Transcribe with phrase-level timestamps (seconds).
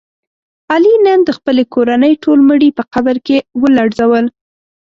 [0.73, 4.25] علي نن د خپلې کورنۍ ټول مړي په قبر کې ولړزول.